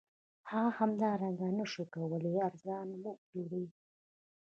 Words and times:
هغه 0.51 0.69
همدارنګه 0.79 1.47
نشوای 1.59 1.87
کولی 1.93 2.33
ارزان 2.47 2.87
وپلوري 3.03 3.65